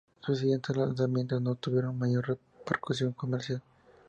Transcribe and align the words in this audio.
Sus 0.21 0.39
siguientes 0.39 0.75
lanzamientos 0.75 1.39
no 1.43 1.53
tuvieron 1.53 1.95
mayor 1.99 2.27
repercusión 2.59 3.11
comercial. 3.11 3.61